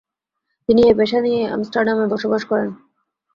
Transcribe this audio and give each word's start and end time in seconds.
তিনি 0.69 0.81
এই 0.83 0.95
পেশা 0.99 1.19
নিয়েই 1.23 1.51
আমস্টারডামে 1.55 2.05
বসবাস 2.13 2.43
করেন। 2.49 2.69